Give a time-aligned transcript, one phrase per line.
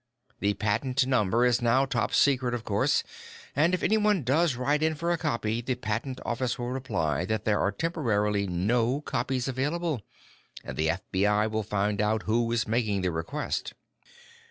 [0.39, 3.03] The patent number is now top secret, of course,
[3.55, 7.45] and if anyone does write in for a copy, the Patent Office will reply that
[7.45, 10.01] there are temporarily no copies available.
[10.63, 13.75] And the FBI will find out who is making the request."